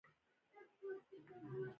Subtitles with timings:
[0.03, 1.69] ایا تاسو پیاوړي یاست؟